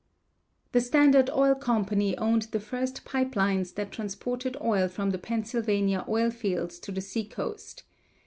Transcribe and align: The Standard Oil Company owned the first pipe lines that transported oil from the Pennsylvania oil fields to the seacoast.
The 0.71 0.81
Standard 0.81 1.29
Oil 1.29 1.53
Company 1.53 2.17
owned 2.17 2.47
the 2.49 2.59
first 2.59 3.05
pipe 3.05 3.35
lines 3.35 3.73
that 3.73 3.91
transported 3.91 4.57
oil 4.59 4.87
from 4.87 5.11
the 5.11 5.19
Pennsylvania 5.19 6.03
oil 6.09 6.31
fields 6.31 6.79
to 6.79 6.91
the 6.91 7.01
seacoast. 7.01 7.83